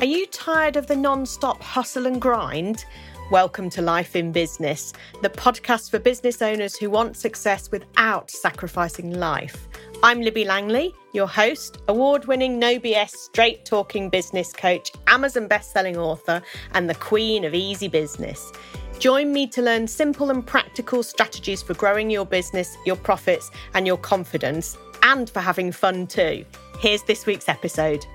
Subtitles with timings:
[0.00, 2.84] Are you tired of the non stop hustle and grind?
[3.32, 4.92] Welcome to Life in Business,
[5.22, 9.66] the podcast for business owners who want success without sacrificing life.
[10.04, 15.96] I'm Libby Langley, your host, award winning no BS straight talking business coach, Amazon best-selling
[15.96, 16.42] author,
[16.74, 18.52] and the queen of easy business.
[19.00, 23.84] Join me to learn simple and practical strategies for growing your business, your profits, and
[23.84, 26.44] your confidence, and for having fun too.
[26.78, 28.06] Here's this week's episode.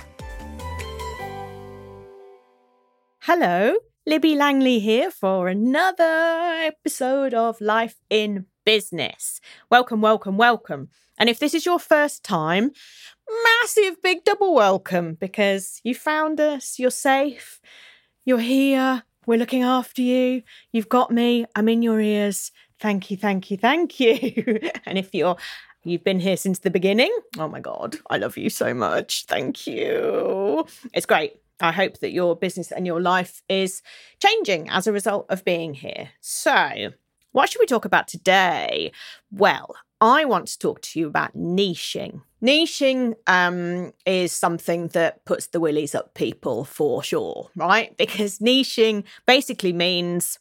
[3.26, 9.40] Hello, Libby Langley here for another episode of Life in Business.
[9.70, 10.90] Welcome, welcome, welcome.
[11.18, 12.72] And if this is your first time,
[13.46, 17.62] massive big double welcome because you found us, you're safe,
[18.26, 20.44] you're here, we're looking after you,
[20.74, 22.52] you've got me, I'm in your ears.
[22.78, 24.60] Thank you, thank you, thank you.
[24.86, 25.38] and if you're
[25.86, 27.14] You've been here since the beginning.
[27.38, 29.26] Oh my God, I love you so much.
[29.26, 30.66] Thank you.
[30.94, 31.34] It's great.
[31.60, 33.82] I hope that your business and your life is
[34.22, 36.10] changing as a result of being here.
[36.20, 36.92] So,
[37.32, 38.92] what should we talk about today?
[39.32, 42.22] Well, I want to talk to you about niching.
[42.44, 47.96] Niching um, is something that puts the willies up people for sure, right?
[47.98, 50.40] Because niching basically means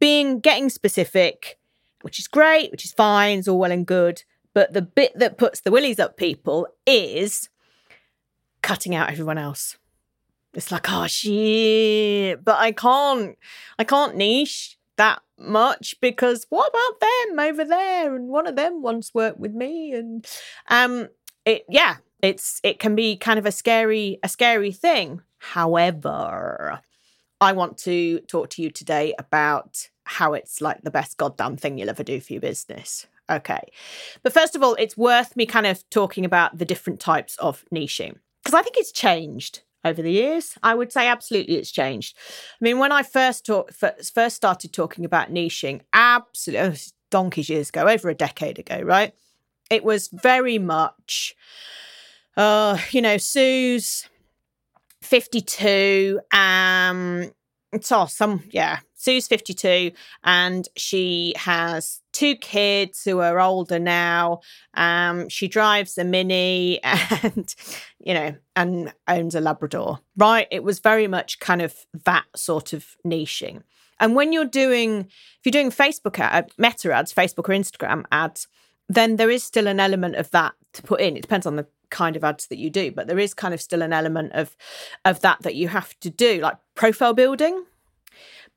[0.00, 1.58] being getting specific,
[2.00, 4.24] which is great, which is fine, it's all well and good.
[4.54, 7.50] But the bit that puts the willies up people is
[8.62, 9.76] cutting out everyone else.
[10.54, 13.38] It's like, oh shit, but I can't,
[13.78, 18.14] I can't niche that much because what about them over there?
[18.14, 20.26] And one of them once worked with me, and
[20.68, 21.08] um,
[21.44, 25.22] it, yeah, it's it can be kind of a scary, a scary thing.
[25.38, 26.80] However,
[27.40, 31.78] I want to talk to you today about how it's like the best goddamn thing
[31.78, 33.06] you'll ever do for your business.
[33.30, 33.70] Okay.
[34.22, 37.64] But first of all, it's worth me kind of talking about the different types of
[37.72, 40.56] niching because I think it's changed over the years.
[40.62, 42.16] I would say absolutely it's changed.
[42.60, 46.76] I mean, when I first talk, first started talking about niching, absolutely oh,
[47.10, 49.14] donkeys years ago, over a decade ago, right?
[49.70, 51.34] It was very much,
[52.36, 54.08] uh, you know, Sue's
[55.02, 57.30] 52, um,
[57.72, 59.92] it's all some, yeah, Sue's 52
[60.24, 64.40] and she has two kids who are older now.
[64.74, 67.54] Um, she drives a Mini and,
[67.98, 70.48] you know, and owns a Labrador, right?
[70.50, 73.62] It was very much kind of that sort of niching.
[73.98, 78.48] And when you're doing, if you're doing Facebook ad, meta ads, Facebook or Instagram ads,
[78.88, 81.16] then there is still an element of that to put in.
[81.16, 83.60] It depends on the kind of ads that you do, but there is kind of
[83.60, 84.56] still an element of
[85.04, 87.64] of that that you have to do, like profile building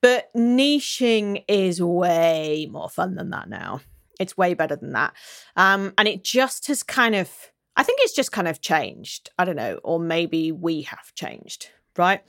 [0.03, 3.80] but niching is way more fun than that now.
[4.19, 5.14] It's way better than that.
[5.56, 7.31] Um, and it just has kind of,
[7.78, 9.30] I think it's just kind of changed.
[9.40, 12.22] I don't know, or maybe we have changed, right?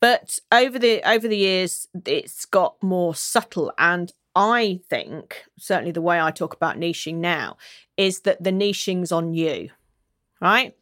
[0.00, 3.72] But over the over the years, it's got more subtle.
[3.76, 7.56] And I think, certainly the way I talk about niching now,
[7.96, 9.70] is that the niching's on you,
[10.40, 10.76] right?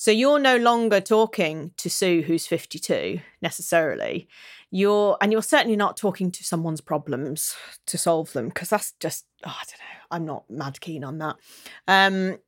[0.00, 4.28] So you're no longer talking to Sue, who's 52, necessarily
[4.70, 7.54] you're and you're certainly not talking to someone's problems
[7.86, 10.06] to solve them because that's just oh, I don't know.
[10.12, 11.36] I'm not mad keen on that.
[11.88, 12.38] Um,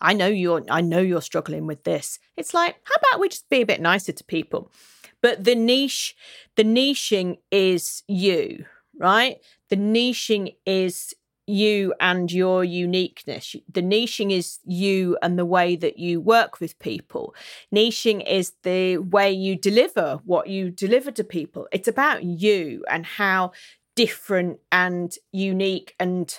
[0.00, 2.18] I know you're I know you're struggling with this.
[2.36, 4.72] It's like how about we just be a bit nicer to people?
[5.20, 6.14] But the niche,
[6.54, 8.64] the niching is you,
[8.96, 9.38] right?
[9.68, 11.12] The niching is
[11.48, 13.56] you and your uniqueness.
[13.72, 17.34] The niching is you and the way that you work with people.
[17.74, 21.66] Niching is the way you deliver what you deliver to people.
[21.72, 23.52] It's about you and how
[23.96, 26.38] different and unique and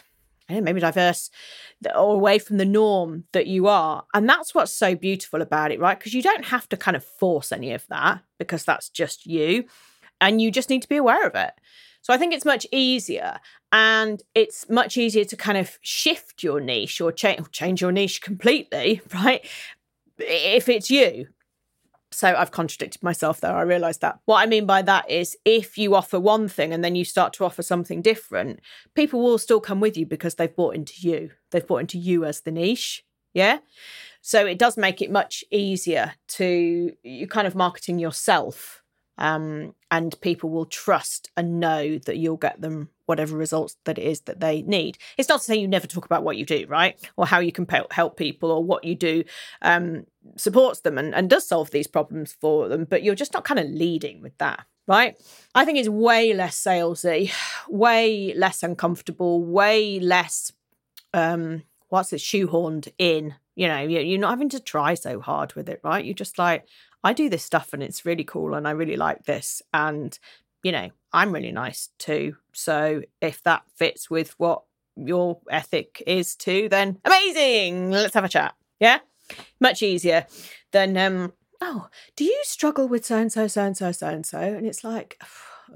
[0.50, 1.30] know, maybe diverse
[1.96, 4.06] or away from the norm that you are.
[4.14, 5.98] And that's what's so beautiful about it, right?
[5.98, 9.66] Because you don't have to kind of force any of that because that's just you.
[10.22, 11.52] And you just need to be aware of it.
[12.02, 13.40] So I think it's much easier
[13.72, 19.02] and it's much easier to kind of shift your niche or change your niche completely,
[19.14, 19.46] right?
[20.18, 21.28] If it's you.
[22.12, 23.56] So I've contradicted myself there.
[23.56, 24.20] I realized that.
[24.26, 27.34] What I mean by that is if you offer one thing and then you start
[27.34, 28.62] to offer something different,
[28.96, 31.32] people will still come with you because they've bought into you.
[31.52, 33.04] They've bought into you as the niche.
[33.34, 33.60] Yeah.
[34.22, 38.82] So it does make it much easier to you kind of marketing yourself
[39.20, 44.04] um, and people will trust and know that you'll get them whatever results that it
[44.04, 44.98] is that they need.
[45.18, 46.96] It's not to say you never talk about what you do, right?
[47.18, 49.24] Or how you can help people or what you do
[49.64, 50.06] um,
[50.38, 53.60] supports them and, and does solve these problems for them, but you're just not kind
[53.60, 54.66] of leading with that.
[54.88, 55.22] Right.
[55.54, 57.32] I think it's way less salesy,
[57.68, 60.52] way less uncomfortable, way less
[61.12, 65.68] um what's it shoehorned in You know, you're not having to try so hard with
[65.68, 66.06] it, right?
[66.06, 66.66] You're just like,
[67.04, 69.62] I do this stuff and it's really cool and I really like this.
[69.74, 70.18] And,
[70.64, 72.38] you know, I'm really nice too.
[72.54, 74.64] So if that fits with what
[74.96, 77.92] your ethic is too, then amazing.
[77.92, 78.56] Let's have a chat.
[78.80, 79.00] Yeah.
[79.60, 80.26] Much easier
[80.72, 84.26] than, um, oh, do you struggle with so and so, so and so, so and
[84.26, 84.40] so?
[84.40, 85.22] And it's like,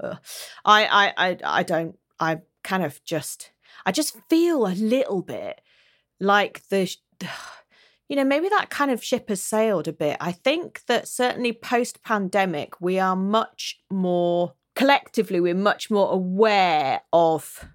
[0.02, 0.16] I,
[0.64, 1.98] I, I, I don't.
[2.18, 3.50] I kind of just,
[3.84, 5.60] I just feel a little bit
[6.18, 6.96] like the,
[8.08, 10.16] you know, maybe that kind of ship has sailed a bit.
[10.20, 17.02] I think that certainly post pandemic, we are much more collectively, we're much more aware
[17.12, 17.66] of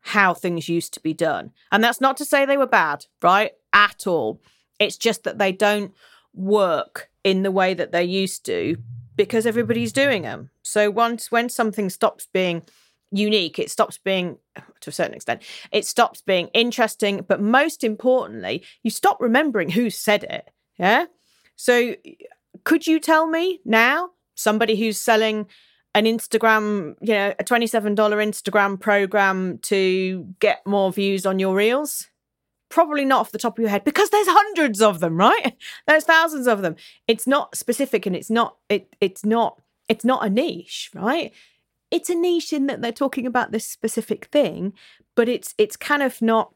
[0.00, 1.52] how things used to be done.
[1.70, 3.52] And that's not to say they were bad, right?
[3.72, 4.40] At all.
[4.78, 5.92] It's just that they don't
[6.34, 8.76] work in the way that they used to
[9.16, 10.50] because everybody's doing them.
[10.62, 12.62] So once when something stops being
[13.10, 14.38] unique, it stops being
[14.80, 15.42] to a certain extent,
[15.72, 20.50] it stops being interesting, but most importantly, you stop remembering who said it.
[20.78, 21.06] Yeah?
[21.56, 21.94] So
[22.64, 25.46] could you tell me now somebody who's selling
[25.94, 32.08] an Instagram, you know, a $27 Instagram program to get more views on your reels?
[32.68, 35.56] Probably not off the top of your head because there's hundreds of them, right?
[35.88, 36.76] There's thousands of them.
[37.08, 41.32] It's not specific and it's not it it's not it's not a niche, right?
[41.90, 44.72] It's a niche in that they're talking about this specific thing,
[45.14, 46.52] but it's it's kind of not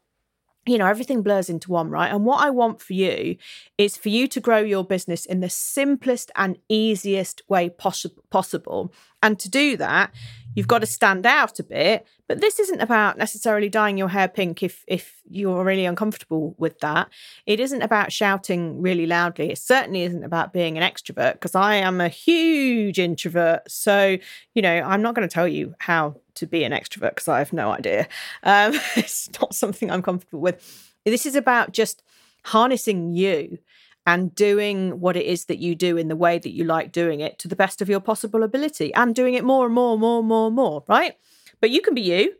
[0.67, 2.11] you know, everything blurs into one, right?
[2.11, 3.37] And what I want for you
[3.77, 8.91] is for you to grow your business in the simplest and easiest way poss- possible.
[9.21, 10.11] And to do that,
[10.55, 12.07] you've got to stand out a bit.
[12.27, 16.79] But this isn't about necessarily dyeing your hair pink if if you're really uncomfortable with
[16.79, 17.09] that.
[17.45, 19.51] It isn't about shouting really loudly.
[19.51, 23.69] It certainly isn't about being an extrovert because I am a huge introvert.
[23.69, 24.17] So,
[24.53, 27.39] you know, I'm not going to tell you how to be an extrovert because I
[27.39, 28.07] have no idea.
[28.43, 30.93] Um, it's not something I'm comfortable with.
[31.03, 32.01] This is about just
[32.43, 33.59] harnessing you
[34.05, 37.21] and doing what it is that you do in the way that you like doing
[37.21, 40.01] it to the best of your possible ability and doing it more and more, and
[40.01, 41.13] more, and more, and more, right?
[41.59, 42.33] But you can be you.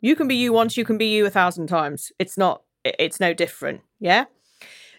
[0.00, 2.12] You can be you once, you can be you a thousand times.
[2.18, 3.80] It's not, it's no different.
[3.98, 4.26] Yeah.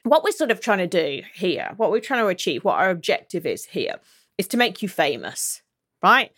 [0.04, 2.90] What we're sort of trying to do here, what we're trying to achieve, what our
[2.90, 3.96] objective is here,
[4.38, 5.62] is to make you famous,
[6.02, 6.32] right?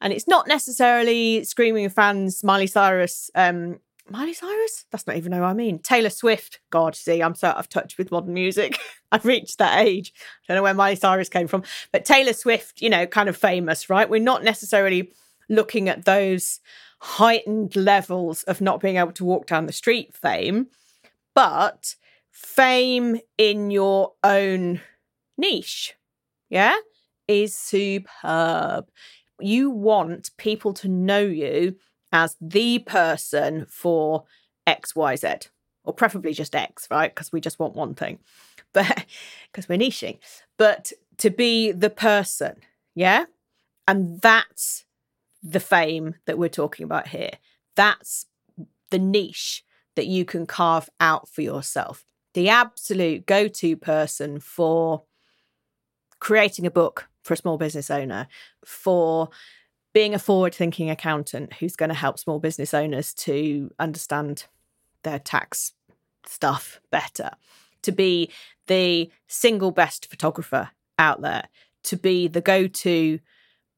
[0.00, 3.78] And it's not necessarily screaming fans, Miley Cyrus um,
[4.12, 4.84] Miley Cyrus?
[4.90, 5.78] That's not even who I mean.
[5.78, 6.60] Taylor Swift.
[6.70, 8.78] God, see, I'm so out of touch with modern music.
[9.12, 10.12] I've reached that age.
[10.16, 11.62] I don't know where Miley Cyrus came from.
[11.92, 14.08] But Taylor Swift, you know, kind of famous, right?
[14.08, 15.12] We're not necessarily
[15.48, 16.60] looking at those
[17.00, 20.68] heightened levels of not being able to walk down the street fame,
[21.34, 21.96] but
[22.30, 24.80] fame in your own
[25.38, 25.94] niche,
[26.50, 26.76] yeah,
[27.26, 28.88] is superb.
[29.40, 31.76] You want people to know you
[32.12, 34.24] as the person for
[34.66, 35.48] XYZ,
[35.84, 37.12] or preferably just X, right?
[37.12, 38.18] Because we just want one thing,
[38.72, 39.06] but
[39.50, 40.18] because we're niching,
[40.58, 42.56] but to be the person,
[42.94, 43.24] yeah?
[43.88, 44.84] And that's
[45.42, 47.32] the fame that we're talking about here.
[47.74, 48.26] That's
[48.90, 49.64] the niche
[49.96, 52.04] that you can carve out for yourself.
[52.34, 55.02] The absolute go to person for
[56.18, 58.28] creating a book for a small business owner,
[58.64, 59.28] for
[59.92, 64.46] being a forward thinking accountant who's going to help small business owners to understand
[65.02, 65.72] their tax
[66.26, 67.30] stuff better,
[67.82, 68.30] to be
[68.66, 71.44] the single best photographer out there,
[71.82, 73.18] to be the go to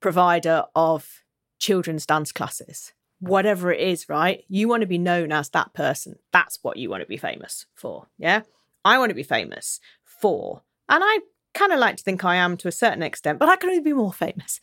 [0.01, 1.25] provider of
[1.59, 4.45] children's dance classes, whatever it is, right?
[4.49, 6.17] You want to be known as that person.
[6.33, 8.07] That's what you want to be famous for.
[8.19, 8.43] Yeah.
[8.85, 11.21] I want to be famous for, and I
[11.55, 13.83] kind of like to think I am to a certain extent, but I can only
[13.83, 14.61] be more famous.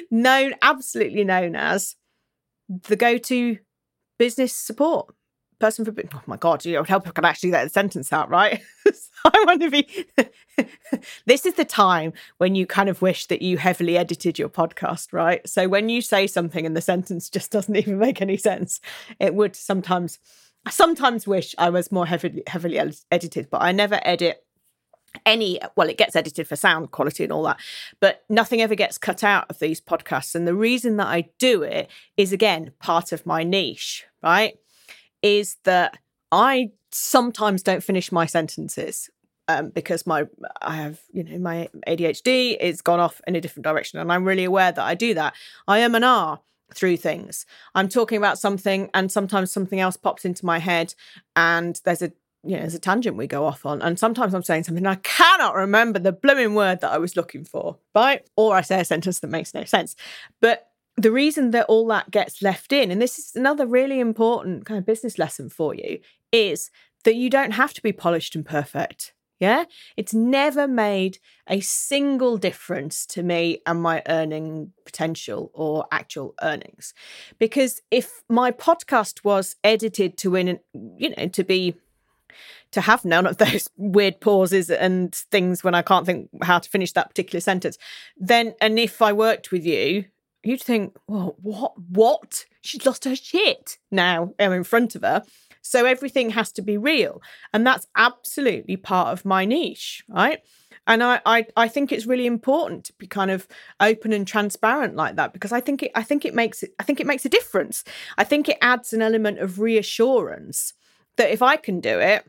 [0.10, 1.96] known, absolutely known as
[2.68, 3.58] the go to
[4.18, 5.14] business support
[5.58, 5.94] person for.
[6.14, 8.60] Oh my God, you know, help if I can actually get the sentence out, right?
[8.92, 10.06] so I want to be.
[11.26, 15.12] this is the time when you kind of wish that you heavily edited your podcast,
[15.12, 15.46] right?
[15.48, 18.80] So when you say something and the sentence just doesn't even make any sense,
[19.18, 20.18] it would sometimes.
[20.64, 22.80] I sometimes wish I was more heavily heavily
[23.12, 24.44] edited, but I never edit
[25.24, 27.58] any well it gets edited for sound quality and all that
[28.00, 30.34] but nothing ever gets cut out of these podcasts.
[30.34, 34.58] And the reason that i do it is again part of my niche right?
[35.22, 35.98] Is that
[36.32, 39.10] i sometimes don't finish my sentences
[39.48, 40.26] um, because my
[40.62, 44.24] i have you know my adhd is gone off in a different direction and i'm
[44.24, 45.34] really aware that i do that.
[45.68, 46.40] I am an r
[46.74, 47.46] through things.
[47.74, 50.94] I'm talking about something and sometimes something else pops into my head
[51.34, 52.12] and there's a
[52.46, 53.82] you know, there's a tangent we go off on.
[53.82, 57.44] And sometimes I'm saying something I cannot remember the blooming word that I was looking
[57.44, 58.28] for, right?
[58.36, 59.96] Or I say a sentence that makes no sense.
[60.40, 64.64] But the reason that all that gets left in, and this is another really important
[64.64, 66.00] kind of business lesson for you,
[66.32, 66.70] is
[67.04, 69.12] that you don't have to be polished and perfect.
[69.38, 69.64] Yeah.
[69.98, 76.94] It's never made a single difference to me and my earning potential or actual earnings.
[77.38, 81.74] Because if my podcast was edited to win, you know, to be
[82.76, 86.70] to have none of those weird pauses and things when I can't think how to
[86.70, 87.76] finish that particular sentence,
[88.16, 90.04] then and if I worked with you,
[90.44, 92.44] you'd think, well, what what?
[92.62, 94.34] She's lost her shit now.
[94.38, 95.22] I'm in front of her.
[95.62, 97.20] So everything has to be real.
[97.52, 100.38] And that's absolutely part of my niche, right?
[100.86, 103.48] And I, I, I think it's really important to be kind of
[103.80, 106.84] open and transparent like that because I think it I think it makes it I
[106.84, 107.82] think it makes a difference.
[108.16, 110.74] I think it adds an element of reassurance
[111.16, 112.24] that if I can do it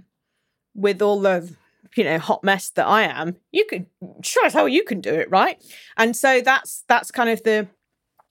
[0.77, 1.53] with all the
[1.97, 3.87] you know hot mess that I am, you could
[4.23, 5.61] sure as hell you can do it, right?
[5.97, 7.67] And so that's that's kind of the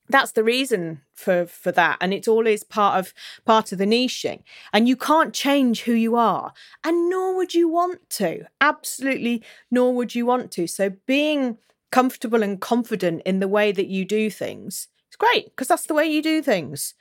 [0.09, 1.97] that's the reason for for that.
[2.01, 3.13] And it's always part of
[3.45, 4.41] part of the niching.
[4.73, 6.53] And you can't change who you are.
[6.83, 8.45] And nor would you want to.
[8.61, 10.67] Absolutely nor would you want to.
[10.67, 11.57] So being
[11.91, 15.93] comfortable and confident in the way that you do things is great because that's the
[15.93, 16.93] way you do things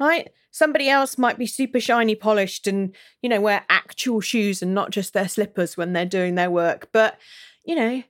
[0.00, 4.74] right somebody else might be super shiny polished and you know wear actual shoes and
[4.74, 7.18] not just their slippers when they're doing their work but
[7.64, 8.02] you know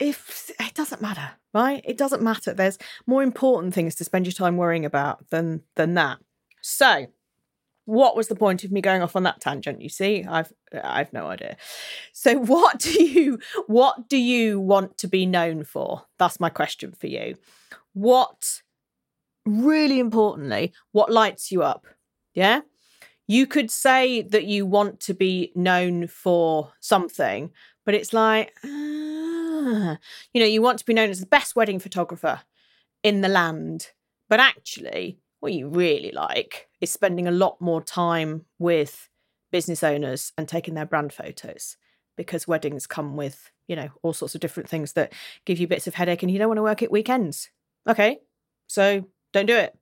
[0.00, 1.82] if it doesn't matter, right?
[1.84, 2.54] It doesn't matter.
[2.54, 6.18] There's more important things to spend your time worrying about than than that.
[6.62, 7.06] So,
[7.84, 9.82] what was the point of me going off on that tangent?
[9.82, 11.56] You see, I've I've no idea.
[12.12, 16.06] So, what do you what do you want to be known for?
[16.18, 17.36] That's my question for you.
[17.92, 18.62] What
[19.46, 21.86] really importantly, what lights you up?
[22.34, 22.60] Yeah?
[23.26, 27.50] You could say that you want to be known for something,
[27.84, 29.96] but it's like uh,
[30.32, 32.40] you know, you want to be known as the best wedding photographer
[33.02, 33.88] in the land.
[34.28, 39.08] But actually, what you really like is spending a lot more time with
[39.50, 41.76] business owners and taking their brand photos
[42.16, 45.12] because weddings come with, you know, all sorts of different things that
[45.44, 47.50] give you bits of headache and you don't want to work at weekends.
[47.88, 48.18] Okay.
[48.66, 49.76] So don't do it.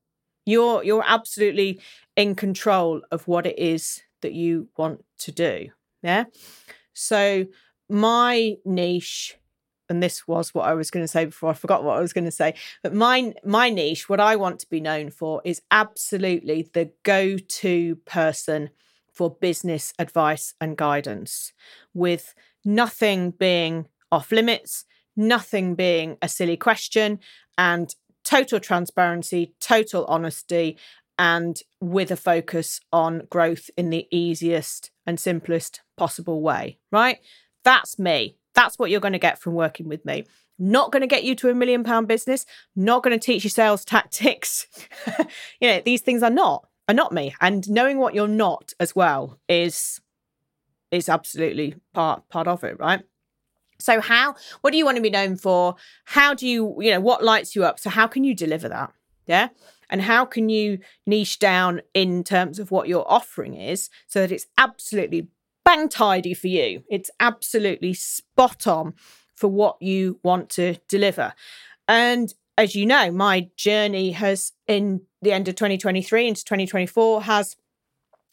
[0.46, 1.80] You're you're absolutely
[2.16, 5.70] in control of what it is that you want to do.
[6.02, 6.24] Yeah.
[6.92, 7.46] So
[7.88, 9.38] my niche
[9.88, 12.12] and this was what I was going to say before I forgot what I was
[12.12, 12.54] going to say.
[12.82, 17.96] But my my niche, what I want to be known for, is absolutely the go-to
[18.04, 18.70] person
[19.12, 21.52] for business advice and guidance,
[21.94, 24.84] with nothing being off limits,
[25.16, 27.18] nothing being a silly question,
[27.56, 27.94] and
[28.28, 30.76] total transparency, total honesty,
[31.18, 36.78] and with a focus on growth in the easiest and simplest possible way.
[36.92, 37.18] Right?
[37.64, 38.36] That's me.
[38.54, 40.26] That's what you're going to get from working with me.
[40.58, 42.44] Not going to get you to a million pound business,
[42.76, 44.66] not going to teach you sales tactics.
[45.60, 47.34] you know, these things are not are not me.
[47.40, 50.00] And knowing what you're not as well is
[50.90, 53.02] is absolutely part part of it, right?
[53.78, 55.76] So how what do you want to be known for?
[56.04, 57.78] How do you, you know, what lights you up?
[57.78, 58.92] So how can you deliver that?
[59.26, 59.48] Yeah?
[59.90, 64.32] And how can you niche down in terms of what your offering is so that
[64.32, 65.28] it's absolutely
[65.68, 66.82] bang tidy for you.
[66.88, 68.94] It's absolutely spot on
[69.34, 71.34] for what you want to deliver.
[71.86, 77.56] And as you know, my journey has in the end of 2023 into 2024 has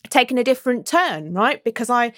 [0.10, 2.12] taken a different turn right because i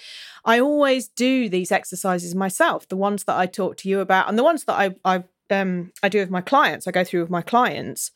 [0.44, 4.38] i always do these exercises myself the ones that i talk to you about and
[4.38, 7.30] the ones that i i um i do with my clients i go through with
[7.30, 8.10] my clients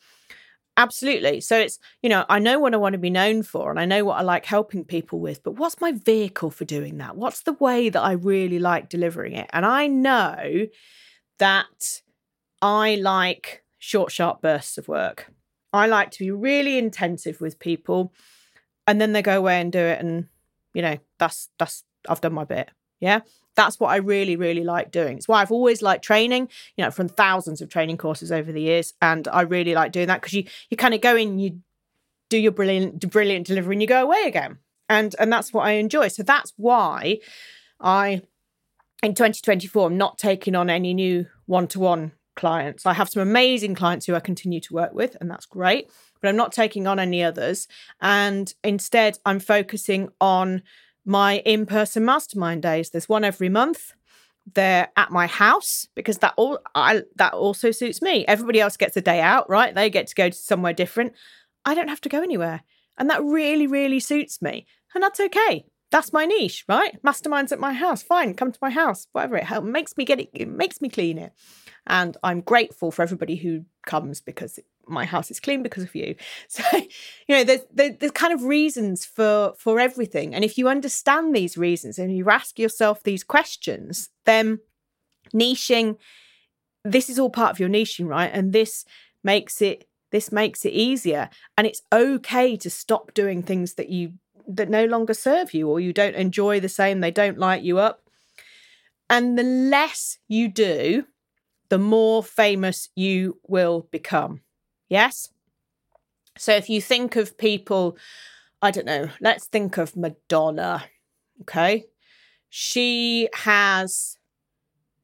[0.76, 1.42] Absolutely.
[1.42, 3.84] So it's, you know, I know what I want to be known for and I
[3.84, 7.14] know what I like helping people with, but what's my vehicle for doing that?
[7.14, 9.50] What's the way that I really like delivering it?
[9.52, 10.66] And I know
[11.38, 12.00] that
[12.62, 15.30] I like short, sharp bursts of work.
[15.74, 18.14] I like to be really intensive with people
[18.86, 20.26] and then they go away and do it and
[20.74, 22.70] you know, that's that's I've done my bit.
[23.00, 23.20] Yeah
[23.54, 25.18] that's what I really, really like doing.
[25.18, 28.62] It's why I've always liked training, you know, from thousands of training courses over the
[28.62, 28.94] years.
[29.02, 31.60] And I really like doing that because you you kind of go in, you
[32.30, 34.58] do your brilliant, brilliant delivery and you go away again.
[34.88, 36.08] And and that's what I enjoy.
[36.08, 37.18] So that's why
[37.80, 38.22] I
[39.02, 42.86] in 2024 I'm not taking on any new one-to-one clients.
[42.86, 45.90] I have some amazing clients who I continue to work with, and that's great.
[46.22, 47.68] But I'm not taking on any others.
[48.00, 50.62] And instead, I'm focusing on
[51.04, 52.90] my in person mastermind days.
[52.90, 53.92] There's one every month.
[54.54, 58.24] They're at my house because that all I that also suits me.
[58.26, 59.74] Everybody else gets a day out, right?
[59.74, 61.12] They get to go to somewhere different.
[61.64, 62.62] I don't have to go anywhere.
[62.98, 64.66] And that really, really suits me.
[64.94, 65.64] And that's okay.
[65.90, 67.00] That's my niche, right?
[67.02, 68.02] Masterminds at my house.
[68.02, 69.06] Fine, come to my house.
[69.12, 71.32] Whatever it helps makes me get it, it makes me clean it.
[71.86, 76.14] And I'm grateful for everybody who comes because my house is clean because of you.
[76.48, 76.62] So,
[77.28, 80.34] you know, there's, there's kind of reasons for for everything.
[80.34, 84.58] And if you understand these reasons and you ask yourself these questions, then
[85.34, 85.96] niching,
[86.84, 88.30] this is all part of your niching, right?
[88.32, 88.84] And this
[89.24, 91.30] makes it this makes it easier.
[91.56, 94.12] And it's okay to stop doing things that you
[94.46, 97.78] that no longer serve you or you don't enjoy the same, they don't light you
[97.78, 98.02] up.
[99.08, 101.06] And the less you do,
[101.68, 104.40] the more famous you will become.
[104.92, 105.30] Yes?
[106.36, 107.96] So if you think of people,
[108.60, 110.84] I don't know, let's think of Madonna.
[111.40, 111.86] Okay.
[112.50, 114.18] She has,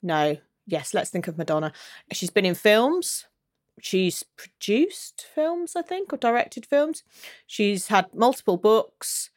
[0.03, 1.73] no, yes, let's think of Madonna.
[2.13, 3.25] She's been in films.
[3.81, 7.03] She's produced films, I think, or directed films.
[7.47, 9.31] She's had multiple books.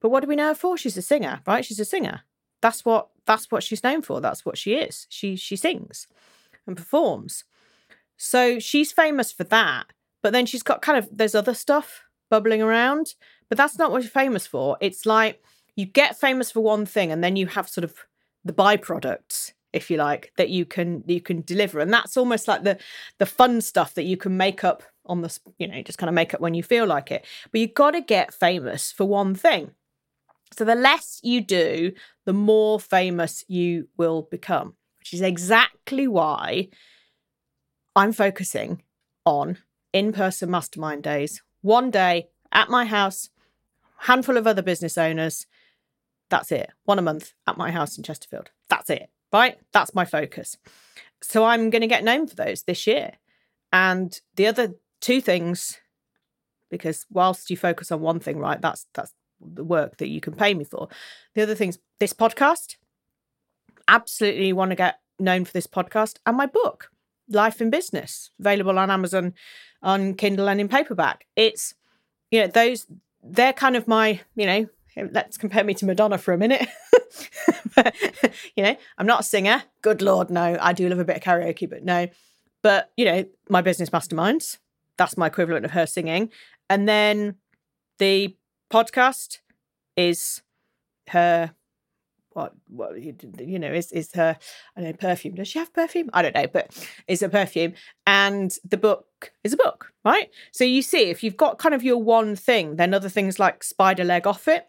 [0.00, 0.76] But what do we know her for?
[0.76, 1.64] She's a singer, right?
[1.64, 2.22] She's a singer.
[2.60, 4.20] That's what that's what she's known for.
[4.20, 5.06] That's what she is.
[5.10, 6.08] She she sings
[6.66, 7.44] and performs.
[8.22, 9.86] So she's famous for that.
[10.22, 13.14] But then she's got kind of there's other stuff bubbling around,
[13.48, 14.76] but that's not what she's famous for.
[14.80, 15.42] It's like
[15.74, 17.94] you get famous for one thing and then you have sort of
[18.44, 22.64] the byproducts if you like that you can you can deliver and that's almost like
[22.64, 22.76] the
[23.18, 26.14] the fun stuff that you can make up on the you know just kind of
[26.14, 29.34] make up when you feel like it but you've got to get famous for one
[29.34, 29.70] thing
[30.56, 31.92] so the less you do,
[32.26, 36.68] the more famous you will become, which is exactly why
[37.96, 38.82] I'm focusing
[39.24, 39.58] on
[39.92, 41.42] in person mastermind days.
[41.62, 43.30] One day at my house,
[43.98, 45.46] handful of other business owners.
[46.28, 46.70] That's it.
[46.84, 48.50] One a month at my house in Chesterfield.
[48.68, 49.10] That's it.
[49.32, 49.58] Right?
[49.72, 50.56] That's my focus.
[51.22, 53.12] So I'm going to get known for those this year.
[53.72, 55.78] And the other two things,
[56.70, 60.34] because whilst you focus on one thing, right, that's that's the work that you can
[60.34, 60.88] pay me for.
[61.34, 62.76] The other things, this podcast,
[63.88, 66.90] absolutely want to get known for this podcast and my book,
[67.30, 69.34] Life in Business, available on Amazon,
[69.82, 71.26] on Kindle and in paperback.
[71.36, 71.74] It's,
[72.30, 72.86] you know, those,
[73.22, 74.68] they're kind of my, you know,
[75.12, 76.68] let's compare me to Madonna for a minute.
[77.76, 77.94] but,
[78.56, 79.62] you know, I'm not a singer.
[79.82, 80.56] Good Lord, no.
[80.60, 82.08] I do love a bit of karaoke, but no.
[82.62, 84.58] But, you know, my business masterminds,
[84.96, 86.30] that's my equivalent of her singing.
[86.68, 87.36] And then
[87.98, 88.36] the
[88.72, 89.38] podcast
[89.96, 90.42] is
[91.08, 91.52] her
[92.40, 94.36] what what you know is is her
[94.76, 95.34] I don't know perfume.
[95.34, 96.10] Does she have perfume?
[96.12, 96.66] I don't know, but
[97.06, 97.74] is a perfume.
[98.06, 100.30] And the book is a book, right?
[100.52, 103.62] So you see, if you've got kind of your one thing, then other things like
[103.62, 104.66] spider leg off it.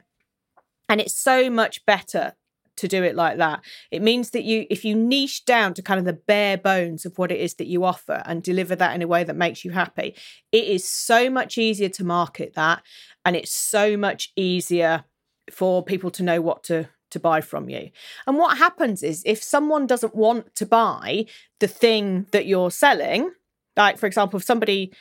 [0.90, 2.34] And it's so much better
[2.78, 3.62] to do it like that.
[3.92, 7.18] It means that you, if you niche down to kind of the bare bones of
[7.18, 9.72] what it is that you offer and deliver that in a way that makes you
[9.72, 10.16] happy,
[10.52, 12.82] it is so much easier to market that.
[13.24, 15.06] And it's so much easier
[15.52, 17.92] for people to know what to to buy from you.
[18.28, 21.26] And what happens is if someone doesn't want to buy
[21.60, 23.32] the thing that you're selling,
[23.78, 24.92] like for example, if somebody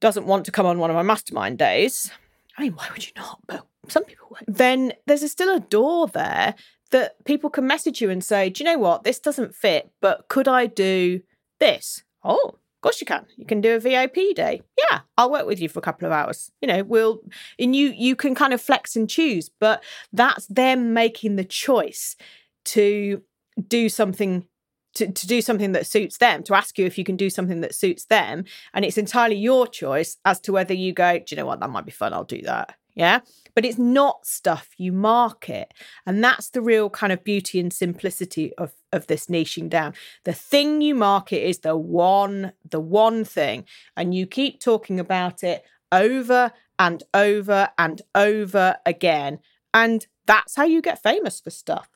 [0.00, 2.10] doesn't want to come on one of my mastermind days,
[2.56, 3.40] I mean, why would you not?
[3.46, 4.44] But some people would.
[4.46, 6.54] Then there's still a door there
[6.90, 9.04] that people can message you and say, do you know what?
[9.04, 11.20] This doesn't fit, but could I do
[11.58, 12.02] this?
[12.24, 13.26] Oh, of course you can.
[13.36, 14.62] You can do a VIP day.
[14.78, 16.50] Yeah, I'll work with you for a couple of hours.
[16.62, 17.20] You know, we'll
[17.58, 22.16] and you you can kind of flex and choose, but that's them making the choice
[22.64, 23.20] to
[23.68, 24.46] do something
[24.94, 27.60] to, to do something that suits them, to ask you if you can do something
[27.60, 28.44] that suits them.
[28.72, 31.68] And it's entirely your choice as to whether you go, do you know what, that
[31.68, 32.76] might be fun, I'll do that.
[33.00, 33.20] Yeah.
[33.54, 35.72] But it's not stuff you market.
[36.04, 39.94] And that's the real kind of beauty and simplicity of, of this niching down.
[40.24, 43.64] The thing you market is the one, the one thing.
[43.96, 49.38] And you keep talking about it over and over and over again.
[49.72, 51.88] And that's how you get famous for stuff.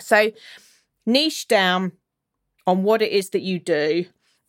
[0.00, 0.30] So
[1.04, 1.90] niche down
[2.68, 4.04] on what it is that you do.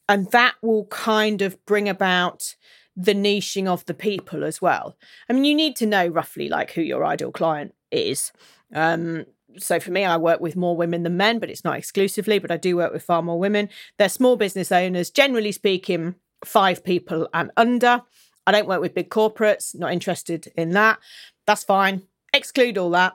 [0.07, 2.55] And that will kind of bring about
[2.95, 4.95] the niching of the people as well.
[5.29, 8.31] I mean, you need to know roughly like who your ideal client is.
[8.73, 9.25] Um,
[9.57, 12.51] so for me, I work with more women than men, but it's not exclusively, but
[12.51, 13.69] I do work with far more women.
[13.97, 18.01] They're small business owners, generally speaking, five people and under.
[18.45, 20.99] I don't work with big corporates, not interested in that.
[21.45, 22.03] That's fine.
[22.33, 23.13] Exclude all that.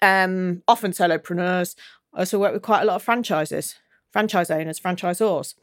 [0.00, 1.74] Um, often solopreneurs.
[2.14, 3.76] I also work with quite a lot of franchises,
[4.10, 5.54] franchise owners, franchisors.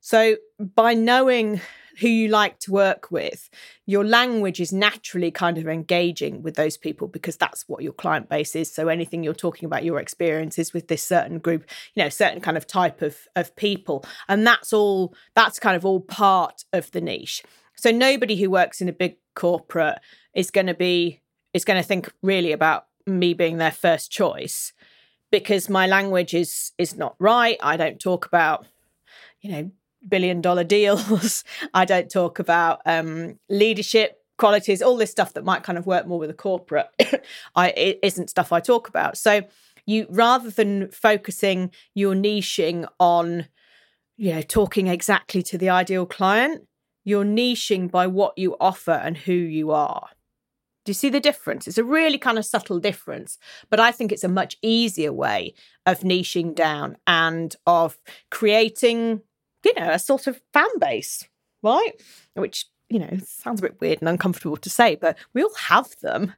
[0.00, 1.60] So by knowing
[2.00, 3.48] who you like to work with,
[3.86, 8.28] your language is naturally kind of engaging with those people because that's what your client
[8.28, 8.72] base is.
[8.72, 12.56] So anything you're talking about your experiences with this certain group, you know, certain kind
[12.56, 14.04] of type of of people.
[14.28, 17.42] And that's all that's kind of all part of the niche.
[17.76, 19.98] So nobody who works in a big corporate
[20.34, 21.20] is going to be
[21.52, 24.72] is going to think really about me being their first choice
[25.30, 27.56] because my language is is not right.
[27.60, 28.66] I don't talk about,
[29.40, 29.70] you know,
[30.08, 31.44] billion dollar deals.
[31.74, 36.06] I don't talk about um, leadership qualities, all this stuff that might kind of work
[36.06, 36.88] more with a corporate.
[37.54, 39.16] I it isn't stuff I talk about.
[39.16, 39.42] So
[39.86, 43.46] you rather than focusing your niching on,
[44.16, 46.66] you know, talking exactly to the ideal client,
[47.04, 50.08] you're niching by what you offer and who you are.
[50.84, 51.66] Do you see the difference?
[51.66, 53.38] It's a really kind of subtle difference,
[53.70, 55.54] but I think it's a much easier way
[55.86, 57.98] of niching down and of
[58.30, 59.22] creating,
[59.64, 61.24] you know, a sort of fan base,
[61.62, 61.92] right?
[62.34, 65.98] Which, you know, sounds a bit weird and uncomfortable to say, but we all have
[66.00, 66.34] them.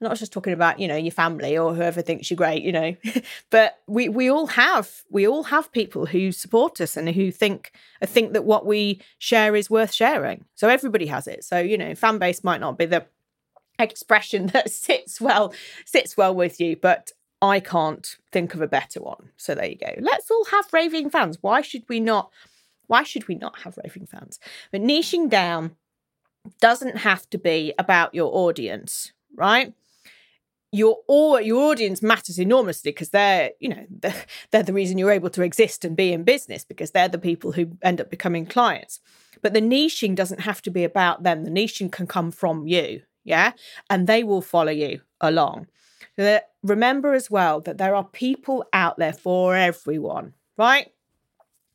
[0.00, 2.72] I'm not just talking about, you know, your family or whoever thinks you're great, you
[2.72, 2.96] know,
[3.50, 7.72] but we we all have we all have people who support us and who think
[8.04, 10.44] think that what we share is worth sharing.
[10.56, 11.44] So everybody has it.
[11.44, 13.06] So, you know, fan base might not be the
[13.78, 15.52] expression that sits well
[15.84, 19.76] sits well with you but i can't think of a better one so there you
[19.76, 22.30] go let's all have raving fans why should we not
[22.92, 24.38] why should we not have raving fans?
[24.70, 25.76] But niching down
[26.60, 29.72] doesn't have to be about your audience right?
[30.74, 35.10] Your or your audience matters enormously because they're you know they're, they're the reason you're
[35.10, 38.46] able to exist and be in business because they're the people who end up becoming
[38.46, 39.00] clients.
[39.42, 41.44] But the niching doesn't have to be about them.
[41.44, 43.52] The niching can come from you yeah,
[43.88, 45.68] and they will follow you along.
[46.62, 50.91] Remember as well that there are people out there for everyone, right?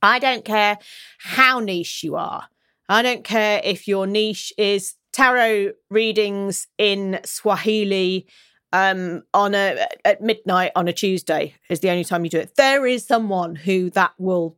[0.08, 0.78] I don't care
[1.20, 2.48] how niche you are.
[2.88, 8.26] I don't care if your niche is tarot readings in Swahili
[8.72, 12.56] um, on a at midnight on a Tuesday is the only time you do it.
[12.56, 14.58] There is someone who that will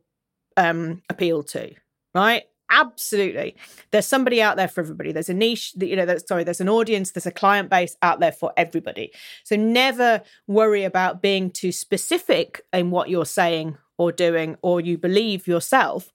[0.56, 1.74] um, appeal to,
[2.14, 2.44] right?
[2.70, 3.56] Absolutely.
[3.90, 5.10] There's somebody out there for everybody.
[5.10, 7.96] There's a niche, that you know, there's, sorry, there's an audience, there's a client base
[8.00, 9.10] out there for everybody.
[9.42, 14.96] So never worry about being too specific in what you're saying or doing or you
[14.96, 16.12] believe yourself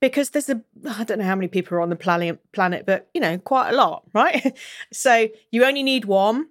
[0.00, 0.62] because there's a
[0.98, 3.70] I don't know how many people are on the planet planet but you know quite
[3.70, 4.58] a lot right
[4.92, 6.48] so you only need one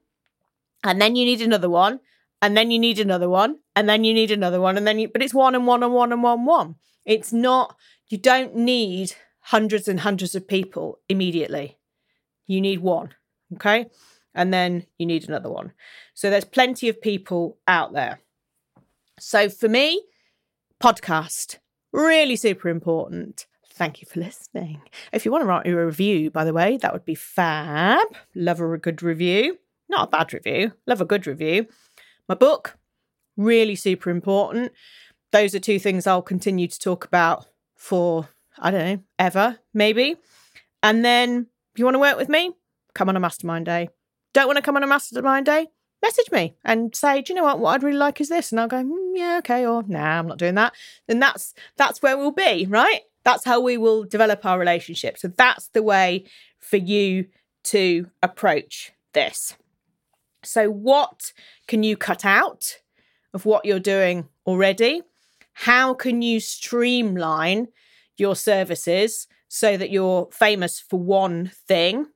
[0.84, 1.99] and then you need another one
[2.41, 5.07] and then you need another one and then you need another one and then you
[5.07, 7.75] but it's one and one and one and one one it's not
[8.07, 11.77] you don't need hundreds and hundreds of people immediately.
[12.47, 13.13] You need one,
[13.55, 13.88] okay?
[14.34, 15.73] And then you need another one.
[16.13, 18.19] So there's plenty of people out there.
[19.19, 20.01] So for me,
[20.81, 21.59] podcast,
[21.91, 23.45] really super important.
[23.73, 24.81] Thank you for listening.
[25.13, 28.05] If you want to write me a review, by the way, that would be fab.
[28.35, 29.57] Love a good review.
[29.89, 31.67] Not a bad review, love a good review.
[32.29, 32.77] My book,
[33.35, 34.71] really super important.
[35.31, 40.15] Those are two things I'll continue to talk about for I don't know, ever, maybe.
[40.81, 42.51] And then if you want to work with me,
[42.93, 43.89] come on a mastermind day.
[44.33, 45.67] Don't want to come on a mastermind day?
[46.01, 47.59] Message me and say, do you know what?
[47.59, 50.27] What I'd really like is this, and I'll go, mm, yeah, okay, or nah, I'm
[50.27, 50.73] not doing that.
[51.07, 53.01] Then that's that's where we'll be, right?
[53.23, 55.17] That's how we will develop our relationship.
[55.17, 56.25] So that's the way
[56.59, 57.27] for you
[57.65, 59.55] to approach this.
[60.43, 61.33] So, what
[61.67, 62.79] can you cut out
[63.33, 65.03] of what you're doing already?
[65.53, 67.67] How can you streamline
[68.17, 72.07] your services so that you're famous for one thing?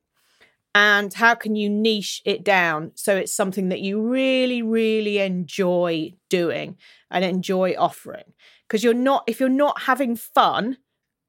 [0.75, 6.11] And how can you niche it down so it's something that you really, really enjoy
[6.29, 6.75] doing
[7.09, 8.33] and enjoy offering?
[8.67, 10.77] Because you're not, if you're not having fun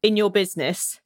[0.03, 1.01] in your business,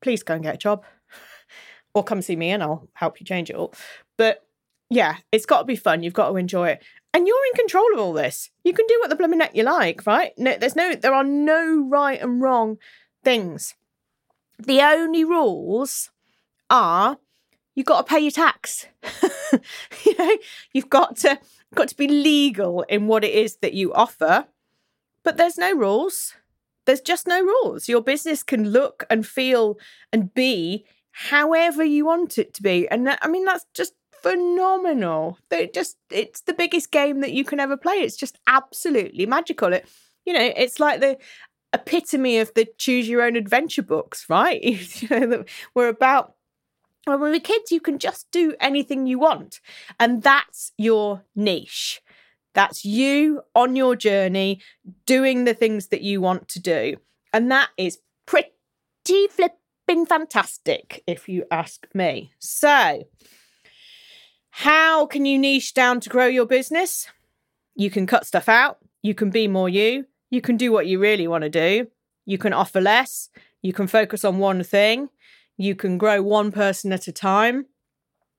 [0.00, 0.86] please go and get a job
[1.94, 3.74] or come see me and I'll help you change it all.
[4.16, 4.46] But
[4.88, 6.02] yeah, it's got to be fun.
[6.02, 6.82] You've got to enjoy it.
[7.12, 8.48] And you're in control of all this.
[8.64, 10.32] You can do what the blooming neck you like, right?
[10.38, 12.78] No, there's no, there are no right and wrong
[13.22, 13.74] things.
[14.58, 16.10] The only rules
[16.70, 17.18] are
[17.78, 18.86] you've got to pay your tax.
[20.04, 20.36] you know,
[20.72, 21.38] you've got to
[21.76, 24.46] got to be legal in what it is that you offer.
[25.22, 26.34] But there's no rules.
[26.86, 27.88] There's just no rules.
[27.88, 29.78] Your business can look and feel
[30.12, 32.88] and be however you want it to be.
[32.88, 35.38] And that, I mean that's just phenomenal.
[35.72, 37.98] Just it's the biggest game that you can ever play.
[37.98, 39.72] It's just absolutely magical.
[39.72, 39.88] It
[40.26, 41.16] you know, it's like the
[41.72, 44.60] epitome of the choose your own adventure books, right?
[45.00, 46.34] you know, that we're about
[47.08, 49.60] when we were kids, you can just do anything you want.
[49.98, 52.00] And that's your niche.
[52.54, 54.60] That's you on your journey
[55.06, 56.96] doing the things that you want to do.
[57.32, 62.32] And that is pretty flipping fantastic, if you ask me.
[62.38, 63.04] So,
[64.50, 67.06] how can you niche down to grow your business?
[67.74, 70.98] You can cut stuff out, you can be more you, you can do what you
[70.98, 71.86] really want to do,
[72.26, 73.30] you can offer less,
[73.62, 75.10] you can focus on one thing,
[75.58, 77.66] you can grow one person at a time.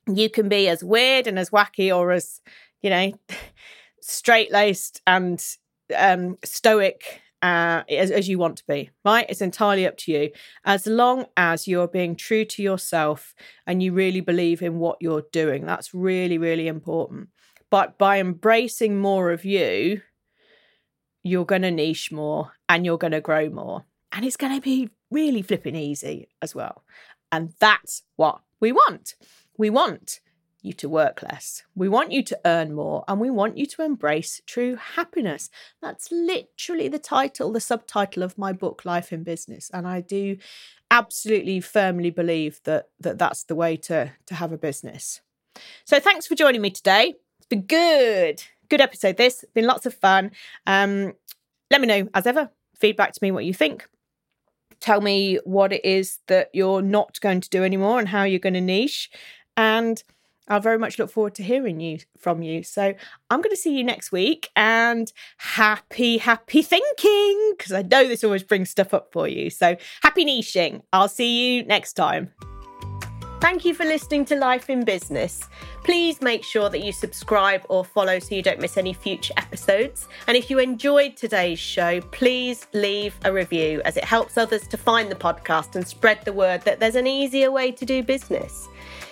[0.08, 2.42] You can be as weird and as wacky or as,
[2.82, 3.12] you know,
[4.02, 5.46] straight laced and
[5.96, 9.26] um, stoic uh, as, as you want to be, right?
[9.30, 10.32] It's entirely up to you.
[10.66, 13.36] As long as you're being true to yourself
[13.68, 17.30] and you really believe in what you're doing, that's really, really important.
[17.70, 20.02] But by embracing more of you,
[21.22, 23.86] you're going to niche more and you're going to grow more.
[24.12, 26.84] And it's going to be really flipping easy as well.
[27.32, 29.16] And that's what we want.
[29.58, 30.20] We want
[30.62, 31.64] you to work less.
[31.76, 35.50] We want you to earn more and we want you to embrace true happiness.
[35.82, 40.38] That's literally the title, the subtitle of my book Life in Business and I do
[40.92, 45.22] absolutely firmly believe that, that that's the way to to have a business.
[45.86, 47.16] So thanks for joining me today.
[47.38, 48.44] It's been good.
[48.70, 49.46] Good episode this.
[49.54, 50.32] Been lots of fun.
[50.68, 51.14] Um
[51.72, 53.88] let me know as ever feedback to me what you think
[54.80, 58.40] tell me what it is that you're not going to do anymore and how you're
[58.40, 59.10] going to niche
[59.58, 60.04] and
[60.50, 62.64] I'll very much look forward to hearing you from you.
[62.64, 62.96] So
[63.30, 68.24] I'm going to see you next week and happy, happy thinking because I know this
[68.24, 69.52] always brings stuff up for you.
[69.52, 70.82] So happy niching.
[70.92, 72.32] I'll see you next time.
[73.42, 75.48] Thank you for listening to Life in Business.
[75.86, 80.10] Please make sure that you subscribe or follow so you don't miss any future episodes.
[80.28, 84.78] And if you enjoyed today's show, please leave a review as it helps others to
[84.78, 88.68] find the podcast and spread the word that there's an easier way to do business.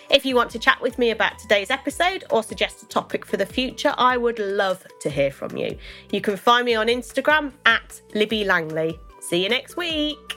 [0.10, 3.38] If you want to chat with me about today's episode or suggest a topic for
[3.38, 5.78] the future, I would love to hear from you.
[6.12, 9.00] You can find me on Instagram at Libby Langley.
[9.22, 10.37] See you next week.